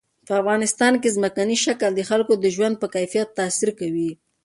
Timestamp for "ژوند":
2.55-2.75